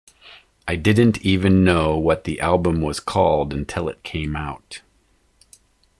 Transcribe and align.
I 0.67 0.77
didn't 0.77 1.23
even 1.23 1.63
know 1.63 1.95
what 1.95 2.23
the 2.23 2.39
album 2.39 2.81
was 2.81 2.99
called 2.99 3.53
until 3.53 3.87
it 3.87 4.01
came 4.01 4.35
out. 4.35 4.81